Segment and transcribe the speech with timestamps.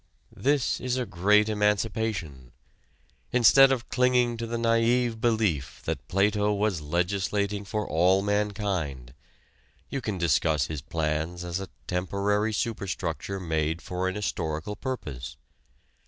[0.35, 2.53] This is a great emancipation.
[3.31, 9.13] Instead of clinging to the naïve belief that Plato was legislating for all mankind,
[9.91, 15.37] you can discuss his plans as a temporary superstructure made for an historical purpose.